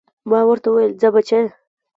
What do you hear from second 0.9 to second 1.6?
ځه بچيه.